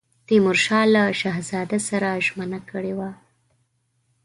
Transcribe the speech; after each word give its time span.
تیمورشاه 0.27 0.85
له 0.95 1.03
شهزاده 1.19 1.79
سره 1.89 2.09
ژمنه 2.25 2.59
کړې 2.69 2.93
وه. 2.97 3.09